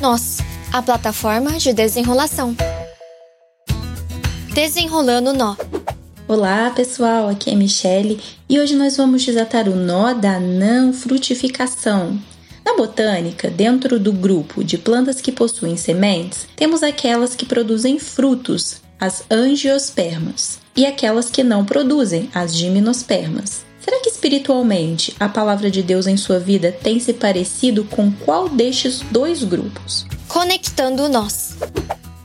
Nós, 0.00 0.38
a 0.72 0.82
plataforma 0.82 1.52
de 1.52 1.72
desenrolação. 1.72 2.54
Desenrolando 4.52 5.32
nó. 5.32 5.56
Olá 6.28 6.70
pessoal, 6.70 7.30
aqui 7.30 7.50
é 7.50 7.54
Michele 7.54 8.20
e 8.46 8.60
hoje 8.60 8.76
nós 8.76 8.98
vamos 8.98 9.24
desatar 9.24 9.68
o 9.68 9.74
nó 9.74 10.12
da 10.12 10.38
não 10.38 10.92
frutificação. 10.92 12.18
Na 12.62 12.76
botânica, 12.76 13.48
dentro 13.48 13.98
do 13.98 14.12
grupo 14.12 14.62
de 14.62 14.76
plantas 14.76 15.20
que 15.20 15.32
possuem 15.32 15.78
sementes, 15.78 16.46
temos 16.54 16.82
aquelas 16.82 17.34
que 17.34 17.46
produzem 17.46 17.98
frutos, 17.98 18.82
as 19.00 19.24
angiospermas, 19.30 20.58
e 20.76 20.84
aquelas 20.84 21.30
que 21.30 21.42
não 21.42 21.64
produzem, 21.64 22.28
as 22.34 22.54
gimnospermas. 22.54 23.65
Espiritualmente 24.26 25.14
a 25.20 25.28
palavra 25.28 25.70
de 25.70 25.84
Deus 25.84 26.04
em 26.08 26.16
sua 26.16 26.40
vida 26.40 26.72
tem 26.72 26.98
se 26.98 27.12
parecido 27.12 27.84
com 27.84 28.10
qual 28.10 28.48
destes 28.48 28.98
dois 29.12 29.44
grupos? 29.44 30.04
Conectando 30.26 31.08
nós. 31.08 31.56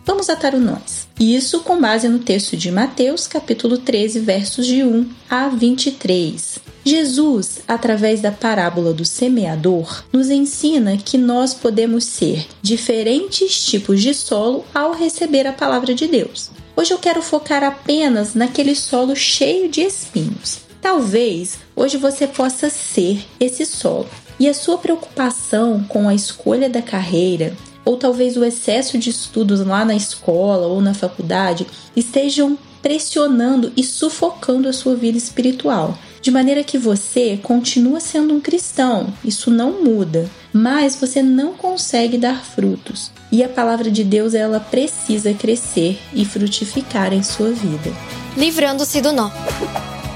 Vamos 0.04 0.28
atar 0.28 0.56
o 0.56 0.60
nós. 0.60 1.08
Isso 1.20 1.60
com 1.60 1.80
base 1.80 2.08
no 2.08 2.18
texto 2.18 2.58
de 2.58 2.72
Mateus, 2.72 3.28
capítulo 3.28 3.78
13, 3.78 4.20
versos 4.20 4.66
de 4.66 4.84
1 4.84 5.08
a 5.30 5.50
23. 5.50 6.58
Jesus, 6.84 7.60
através 7.68 8.20
da 8.20 8.32
parábola 8.32 8.94
do 8.94 9.06
semeador, 9.06 10.04
nos 10.12 10.32
ensina 10.32 10.98
que 10.98 11.20
nós 11.20 11.54
podemos 11.54 12.06
ser 12.06 12.48
diferentes 12.64 13.64
tipos 13.64 14.02
de 14.02 14.16
solo 14.16 14.66
ao 14.74 14.92
receber 14.92 15.46
a 15.46 15.54
palavra 15.54 15.94
de 15.94 16.08
Deus. 16.08 16.50
Hoje 16.76 16.96
eu 16.96 16.98
quero 16.98 17.22
focar 17.22 17.64
apenas 17.64 18.34
naquele 18.34 18.74
solo 18.74 19.16
cheio 19.16 19.70
de 19.70 19.82
espinhos. 19.82 20.71
Talvez 20.82 21.60
hoje 21.76 21.98
você 21.98 22.26
possa 22.28 22.70
ser 22.70 23.24
esse 23.40 23.66
solo. 23.66 24.10
E 24.40 24.50
a 24.50 24.54
sua 24.54 24.78
preocupação 24.78 25.84
com 25.88 26.10
a 26.10 26.16
escolha 26.16 26.68
da 26.68 26.82
carreira, 26.82 27.56
ou 27.86 27.96
talvez 27.98 28.36
o 28.36 28.44
excesso 28.44 28.98
de 28.98 29.12
estudos 29.12 29.64
lá 29.64 29.86
na 29.86 29.96
escola 29.96 30.66
ou 30.66 30.82
na 30.82 30.96
faculdade, 30.96 31.68
estejam 31.96 32.58
pressionando 32.82 33.72
e 33.78 33.84
sufocando 33.84 34.68
a 34.68 34.74
sua 34.74 34.96
vida 34.96 35.18
espiritual. 35.18 35.96
De 36.22 36.32
maneira 36.32 36.64
que 36.64 36.78
você 36.78 37.38
continua 37.42 38.00
sendo 38.00 38.34
um 38.34 38.42
cristão, 38.42 39.14
isso 39.24 39.52
não 39.52 39.84
muda, 39.84 40.30
mas 40.54 40.96
você 40.96 41.22
não 41.22 41.54
consegue 41.54 42.18
dar 42.18 42.44
frutos. 42.44 43.12
E 43.32 43.44
a 43.44 43.50
palavra 43.50 43.90
de 43.90 44.04
Deus 44.04 44.34
ela 44.34 44.60
precisa 44.60 45.34
crescer 45.34 46.00
e 46.14 46.26
frutificar 46.26 47.14
em 47.14 47.24
sua 47.24 47.52
vida. 47.52 47.92
Livrando-se 48.36 49.02
do 49.02 49.12
nó. 49.12 49.32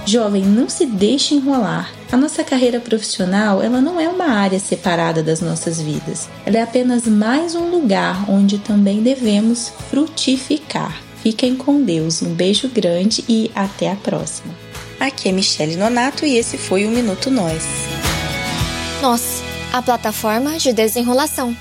Jovem, 0.05 0.43
não 0.43 0.69
se 0.69 0.85
deixe 0.85 1.33
enrolar. 1.33 1.91
A 2.11 2.17
nossa 2.17 2.43
carreira 2.43 2.79
profissional, 2.79 3.61
ela 3.61 3.81
não 3.81 3.99
é 3.99 4.07
uma 4.07 4.25
área 4.25 4.59
separada 4.59 5.23
das 5.23 5.41
nossas 5.41 5.81
vidas. 5.81 6.29
Ela 6.45 6.57
é 6.57 6.61
apenas 6.61 7.07
mais 7.07 7.55
um 7.55 7.71
lugar 7.71 8.29
onde 8.29 8.59
também 8.59 9.01
devemos 9.01 9.69
frutificar. 9.89 11.01
Fiquem 11.23 11.55
com 11.55 11.81
Deus. 11.81 12.21
Um 12.21 12.35
beijo 12.35 12.69
grande 12.69 13.25
e 13.27 13.49
até 13.55 13.91
a 13.91 13.95
próxima. 13.95 14.53
Aqui 14.99 15.27
é 15.27 15.31
Michele 15.31 15.75
Nonato 15.75 16.23
e 16.23 16.37
esse 16.37 16.55
foi 16.55 16.85
o 16.85 16.91
Minuto 16.91 17.31
Nós. 17.31 17.63
Nós, 19.01 19.41
a 19.73 19.81
plataforma 19.81 20.57
de 20.59 20.71
desenrolação. 20.71 21.57